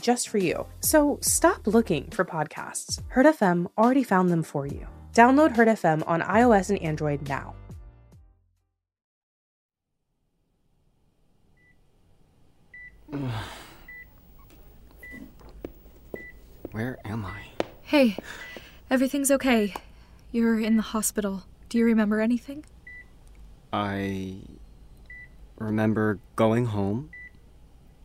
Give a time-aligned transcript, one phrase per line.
[0.00, 0.66] just for you.
[0.80, 3.02] So stop looking for podcasts.
[3.08, 4.86] Heard FM already found them for you.
[5.12, 7.54] Download Heard FM on iOS and Android now.
[16.72, 17.42] Where am I?
[17.82, 18.16] Hey,
[18.90, 19.72] everything's okay.
[20.32, 21.44] You're in the hospital.
[21.68, 22.64] Do you remember anything?
[23.72, 24.36] I
[25.58, 27.10] remember going home,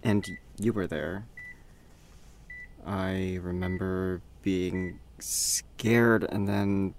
[0.03, 0.25] and
[0.57, 1.25] you were there.
[2.85, 6.95] I remember being scared and then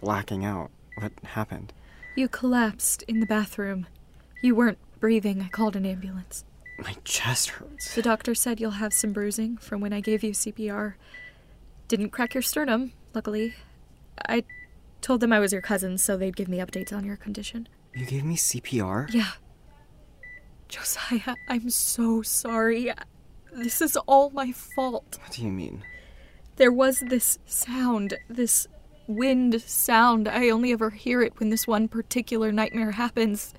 [0.00, 0.70] blacking out.
[0.96, 1.72] What happened?
[2.14, 3.86] You collapsed in the bathroom.
[4.42, 5.40] You weren't breathing.
[5.40, 6.44] I called an ambulance.
[6.78, 7.94] My chest hurts.
[7.94, 10.94] The doctor said you'll have some bruising from when I gave you CPR.
[11.88, 13.54] Didn't crack your sternum, luckily.
[14.28, 14.44] I
[15.00, 17.68] told them I was your cousin, so they'd give me updates on your condition.
[17.94, 19.12] You gave me CPR?
[19.12, 19.32] Yeah.
[20.68, 22.92] Josiah, I'm so sorry.
[23.52, 25.18] This is all my fault.
[25.20, 25.84] What do you mean?
[26.56, 28.66] There was this sound, this
[29.06, 30.26] wind sound.
[30.26, 33.52] I only ever hear it when this one particular nightmare happens.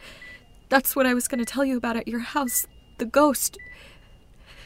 [0.70, 2.66] That's what I was going to tell you about at your house
[2.98, 3.58] the ghost.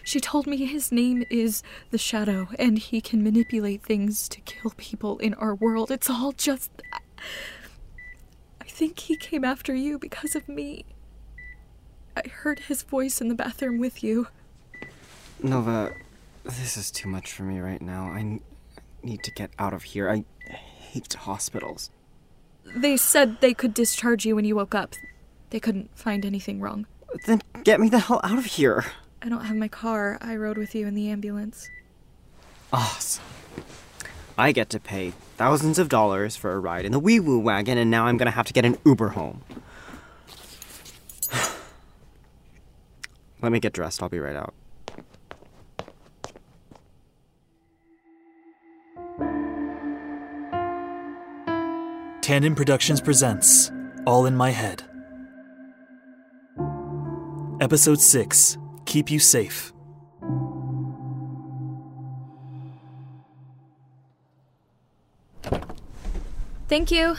[0.03, 4.72] She told me his name is the Shadow, and he can manipulate things to kill
[4.78, 5.92] people in our world.
[5.92, 6.72] It's all just.
[8.61, 10.86] I think he came after you because of me.
[12.16, 14.28] I heard his voice in the bathroom with you.
[15.41, 15.93] Nova,
[16.43, 18.11] this is too much for me right now.
[18.11, 18.41] I n-
[19.03, 20.09] need to get out of here.
[20.09, 21.92] I hate hospitals.
[22.75, 24.95] They said they could discharge you when you woke up.
[25.52, 26.86] They couldn't find anything wrong.
[27.26, 28.86] Then get me the hell out of here.
[29.21, 30.17] I don't have my car.
[30.21, 31.70] I rode with you in the ambulance.
[32.73, 33.23] Awesome.
[34.37, 37.77] I get to pay thousands of dollars for a ride in the wee woo wagon,
[37.77, 39.42] and now I'm gonna have to get an Uber home.
[43.42, 44.03] Let me get dressed.
[44.03, 44.53] I'll be right out.
[52.27, 53.71] Tandon Productions presents
[54.05, 54.83] All in My Head.
[57.61, 59.71] Episode 6 Keep You Safe.
[66.67, 67.15] Thank you.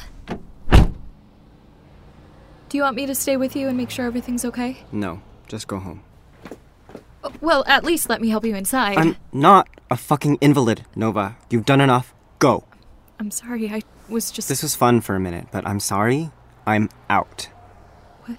[2.68, 4.76] Do you want me to stay with you and make sure everything's okay?
[4.92, 6.02] No, just go home.
[7.24, 8.98] Oh, Well, at least let me help you inside.
[8.98, 11.38] I'm not a fucking invalid, Nova.
[11.48, 12.12] You've done enough.
[12.38, 12.67] Go.
[13.20, 13.68] I'm sorry.
[13.68, 14.48] I was just.
[14.48, 16.30] This was fun for a minute, but I'm sorry.
[16.66, 17.48] I'm out.
[18.24, 18.38] What?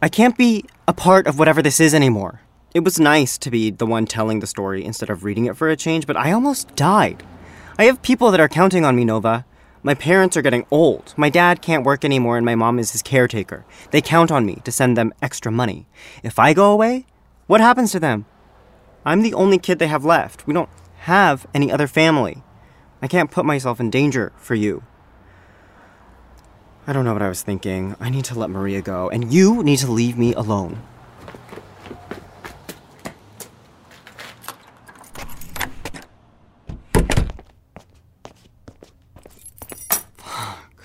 [0.00, 2.40] I can't be a part of whatever this is anymore.
[2.74, 5.68] It was nice to be the one telling the story instead of reading it for
[5.68, 7.22] a change, but I almost died.
[7.78, 9.44] I have people that are counting on me, Nova.
[9.82, 11.12] My parents are getting old.
[11.16, 13.64] My dad can't work anymore, and my mom is his caretaker.
[13.90, 15.86] They count on me to send them extra money.
[16.22, 17.06] If I go away,
[17.48, 18.26] what happens to them?
[19.04, 20.46] I'm the only kid they have left.
[20.46, 22.44] We don't have any other family.
[23.02, 24.84] I can't put myself in danger for you.
[26.86, 27.96] I don't know what I was thinking.
[27.98, 30.80] I need to let Maria go, and you need to leave me alone.
[40.16, 40.84] Fuck.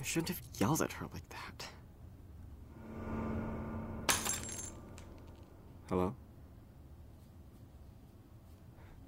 [0.00, 1.66] I shouldn't have yelled at her like that.
[5.88, 6.14] Hello?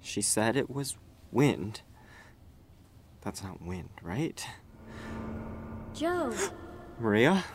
[0.09, 0.97] She said it was
[1.31, 1.81] wind.
[3.21, 4.43] That's not wind, right?
[5.93, 6.33] Joe,
[6.99, 7.45] Maria?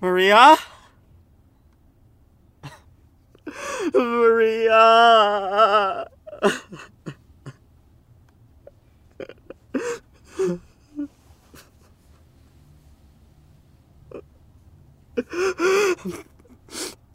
[0.00, 0.56] Maria?
[3.94, 6.08] Maria!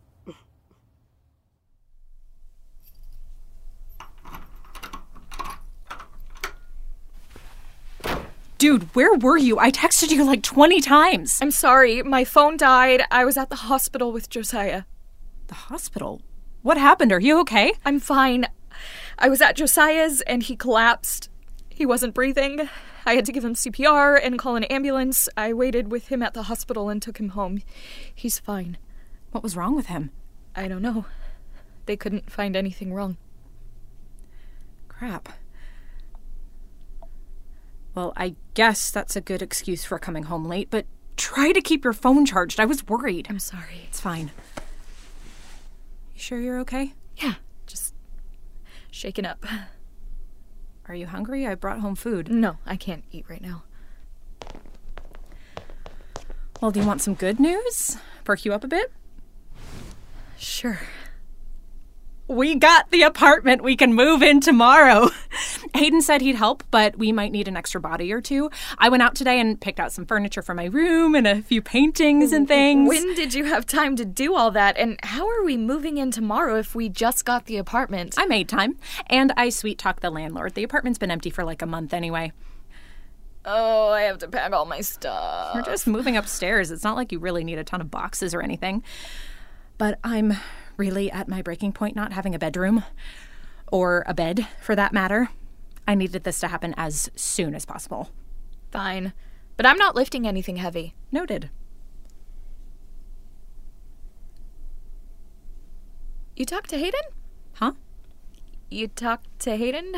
[8.62, 9.58] Dude, where were you?
[9.60, 11.40] I texted you like 20 times.
[11.42, 12.04] I'm sorry.
[12.04, 13.04] My phone died.
[13.10, 14.84] I was at the hospital with Josiah.
[15.48, 16.22] The hospital?
[16.62, 17.12] What happened?
[17.12, 17.74] Are you okay?
[17.86, 18.48] I'm fine.
[19.18, 21.30] I was at Josiah's and he collapsed.
[21.70, 22.70] He wasn't breathing.
[23.06, 25.28] I had to give him CPR and call an ambulance.
[25.36, 27.62] I waited with him at the hospital and took him home.
[28.14, 28.78] He's fine.
[29.32, 30.12] What was wrong with him?
[30.56, 31.06] I don't know.
[31.86, 33.18] They couldn't find anything wrong.
[34.88, 35.30] Crap.
[37.94, 40.86] Well, I guess that's a good excuse for coming home late, but
[41.18, 42.60] try to keep your phone charged.
[42.60, 43.28] I was worried.
[43.30, 43.86] I'm sorry.
[43.88, 44.32] It's fine.
[46.16, 46.94] You sure you're okay?
[47.18, 47.36] Yeah,
[47.68, 47.94] just
[48.92, 49.46] shaken up.
[50.88, 51.46] Are you hungry?
[51.48, 52.30] I brought home food.
[52.30, 53.64] No, I can't eat right now.
[56.62, 57.98] Well, do you want some good news?
[58.24, 58.92] Perk you up a bit?
[60.38, 60.80] Sure.
[62.28, 65.10] We got the apartment we can move in tomorrow.
[65.82, 68.52] Hayden said he'd help, but we might need an extra body or two.
[68.78, 71.60] I went out today and picked out some furniture for my room and a few
[71.60, 72.88] paintings and things.
[72.88, 74.78] When did you have time to do all that?
[74.78, 78.14] And how are we moving in tomorrow if we just got the apartment?
[78.16, 80.54] I made time, and I sweet talked the landlord.
[80.54, 82.32] The apartment's been empty for like a month anyway.
[83.44, 85.56] Oh, I have to pack all my stuff.
[85.56, 86.70] We're just moving upstairs.
[86.70, 88.84] It's not like you really need a ton of boxes or anything.
[89.80, 90.34] But I'm
[90.78, 92.84] really at my breaking point not having a bedroom
[93.72, 95.30] or a bed for that matter.
[95.92, 98.12] I needed this to happen as soon as possible.
[98.72, 99.12] Fine.
[99.58, 100.96] But I'm not lifting anything heavy.
[101.12, 101.50] Noted.
[106.38, 107.02] You talked to Hayden?
[107.56, 107.74] Huh?
[108.70, 109.94] You talked to Hayden?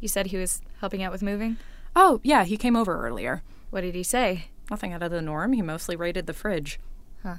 [0.00, 1.58] You said he was helping out with moving?
[1.94, 3.44] Oh, yeah, he came over earlier.
[3.70, 4.46] What did he say?
[4.72, 5.52] Nothing out of the norm.
[5.52, 6.80] He mostly raided the fridge.
[7.22, 7.36] Huh.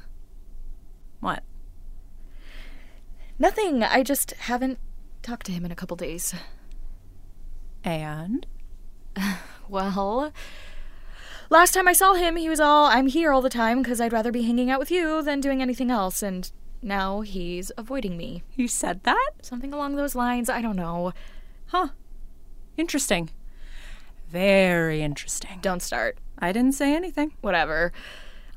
[1.19, 1.43] What?
[3.37, 3.83] Nothing.
[3.83, 4.79] I just haven't
[5.21, 6.33] talked to him in a couple days.
[7.87, 8.45] And?
[9.69, 10.31] Well,
[11.49, 14.13] last time I saw him, he was all, I'm here all the time because I'd
[14.13, 16.49] rather be hanging out with you than doing anything else, and
[16.81, 18.43] now he's avoiding me.
[18.55, 19.31] You said that?
[19.41, 20.49] Something along those lines.
[20.49, 21.11] I don't know.
[21.65, 21.89] Huh.
[22.77, 23.29] Interesting.
[24.29, 25.59] Very interesting.
[25.61, 26.17] Don't start.
[26.39, 27.33] I didn't say anything.
[27.41, 27.91] Whatever.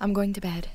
[0.01, 0.69] I'm going to bed.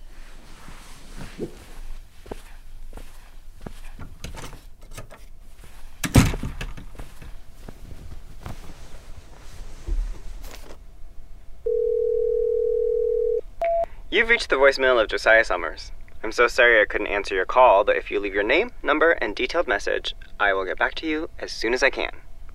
[14.15, 15.91] You've reached the voicemail of Josiah Summers.
[16.23, 19.11] I'm so sorry I couldn't answer your call, but if you leave your name, number,
[19.11, 22.11] and detailed message, I will get back to you as soon as I can.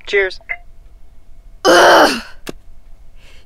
[0.07, 0.41] Cheers.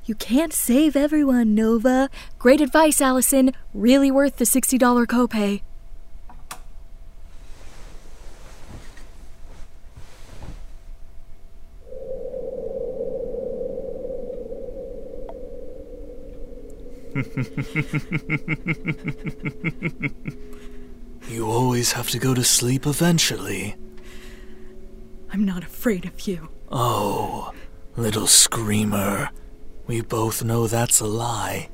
[0.05, 2.09] You can't save everyone, Nova.
[2.39, 3.53] Great advice, Allison.
[3.75, 5.63] Really worth the $60 copay.
[21.29, 23.77] You always have to go to sleep eventually.
[25.33, 26.49] I'm not afraid of you.
[26.71, 27.53] Oh,
[27.97, 29.31] little screamer.
[29.87, 31.69] We both know that's a lie.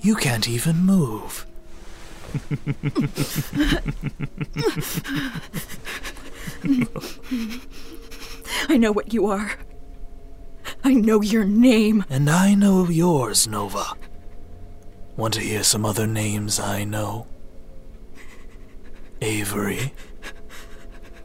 [0.00, 1.46] You can't even move.
[8.68, 9.52] I know what you are.
[10.84, 12.04] I know your name.
[12.08, 13.94] And I know yours, Nova.
[15.20, 17.26] Want to hear some other names I know?
[19.20, 19.92] Avery,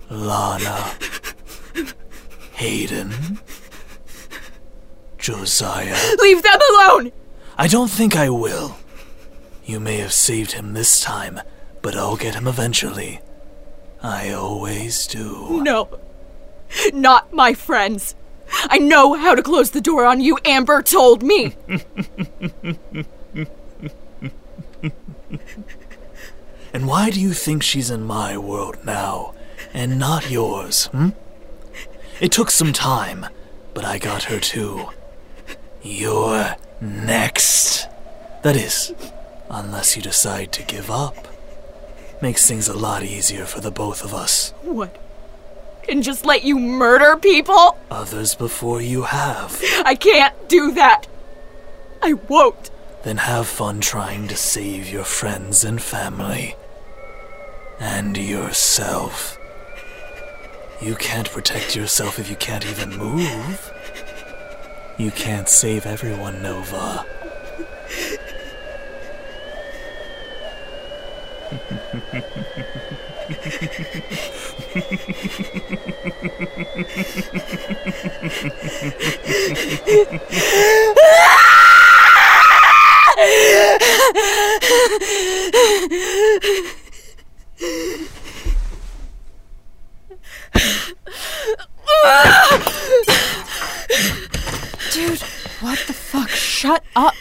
[0.09, 0.91] Lana,
[2.55, 3.39] Hayden,
[5.17, 5.95] Josiah.
[6.19, 7.13] Leave them alone!
[7.57, 8.75] I don't think I will.
[9.63, 11.39] You may have saved him this time,
[11.81, 13.21] but I'll get him eventually.
[14.03, 15.61] I always do.
[15.63, 16.01] No.
[16.91, 18.13] Not my friends.
[18.65, 21.55] I know how to close the door on you, Amber told me.
[26.73, 29.33] And why do you think she's in my world now,
[29.73, 31.09] and not yours, hmm?
[32.19, 33.27] It took some time,
[33.73, 34.89] but I got her too.
[35.81, 37.87] You're next.
[38.43, 38.93] That is,
[39.49, 41.27] unless you decide to give up.
[42.21, 44.51] Makes things a lot easier for the both of us.
[44.61, 45.01] what?
[45.87, 47.77] And just let you murder people?
[47.91, 49.61] Others before you have.
[49.85, 51.07] I can't do that.
[52.01, 52.71] I won't
[53.05, 56.55] then have fun trying to save your friends and family.
[57.79, 59.37] And yourself.
[60.81, 63.71] You can't protect yourself if you can't even move.
[64.97, 67.05] You can't save everyone, Nova.
[94.91, 95.21] Dude,
[95.59, 96.29] what the fuck?
[96.29, 97.15] Shut up.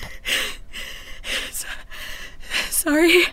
[1.50, 1.66] So,
[2.68, 3.25] sorry.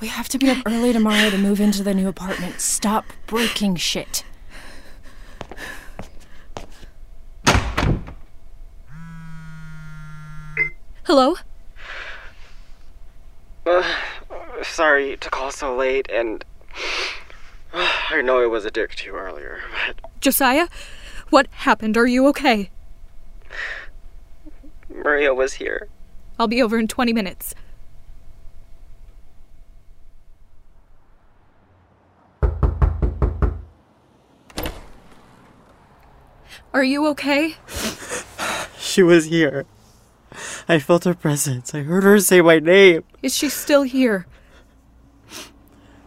[0.00, 2.60] We have to be up early tomorrow to move into the new apartment.
[2.60, 4.24] Stop breaking shit.
[11.04, 11.36] Hello?
[14.62, 16.44] Sorry to call so late, and
[17.74, 20.68] I know I was a dick to you earlier, but Josiah?
[21.30, 21.96] What happened?
[21.96, 22.70] Are you okay?
[24.88, 25.88] Maria was here.
[26.38, 27.54] I'll be over in 20 minutes.
[36.72, 37.56] Are you okay?
[38.78, 39.66] She was here.
[40.70, 41.74] I felt her presence.
[41.74, 43.04] I heard her say my name.
[43.22, 44.26] Is she still here?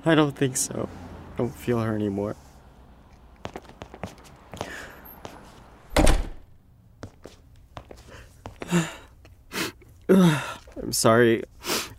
[0.05, 0.87] I don't think so.
[1.33, 2.35] I don't feel her anymore.
[10.09, 11.43] I'm sorry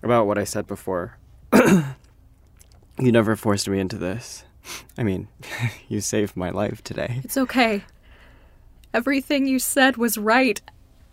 [0.03, 1.19] about what I said before.
[1.53, 1.83] you
[3.13, 4.45] never forced me into this.
[4.97, 5.29] I mean,
[5.89, 7.21] you saved my life today.
[7.25, 7.85] It's okay.
[8.95, 10.61] Everything you said was right.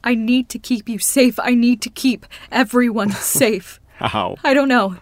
[0.03, 1.39] I need to keep you safe.
[1.39, 3.79] I need to keep everyone safe.
[3.98, 4.38] How?
[4.44, 4.98] I don't know.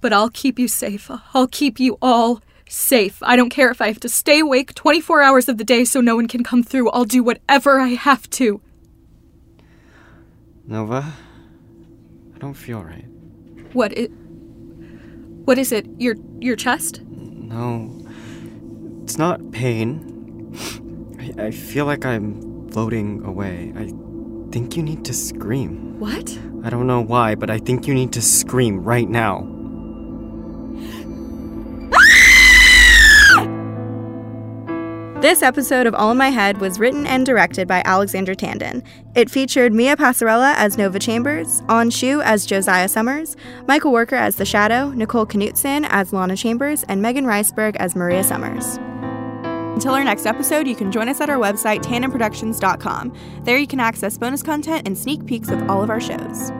[0.00, 1.10] But I'll keep you safe.
[1.32, 3.18] I'll keep you all safe.
[3.22, 6.00] I don't care if I have to stay awake 24 hours of the day so
[6.00, 6.90] no one can come through.
[6.90, 8.60] I'll do whatever I have to.
[10.66, 11.12] Nova?
[12.34, 13.06] I don't feel right.
[13.72, 14.10] What it
[15.44, 15.86] What is it?
[15.98, 17.02] Your your chest?
[17.02, 17.90] No.
[19.02, 20.56] It's not pain.
[21.18, 23.72] I, I feel like I'm floating away.
[23.76, 23.92] I
[24.50, 25.98] think you need to scream.
[26.00, 26.36] What?
[26.64, 29.48] I don't know why, but I think you need to scream right now.
[35.20, 38.84] This episode of All in My Head was written and directed by Alexander Tandon.
[39.14, 43.36] It featured Mia Passarella as Nova Chambers, On Shu as Josiah Summers,
[43.68, 48.24] Michael Worker as The Shadow, Nicole Knutson as Lana Chambers, and Megan Reisberg as Maria
[48.24, 48.78] Summers.
[49.74, 53.12] Until our next episode, you can join us at our website, tandonproductions.com.
[53.42, 56.52] There you can access bonus content and sneak peeks of all of our shows.